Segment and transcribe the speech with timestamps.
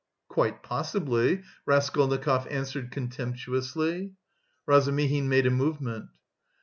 [0.29, 4.13] "Quite possibly," Raskolnikov answered contemptuously.
[4.65, 6.07] Razumihin made a movement.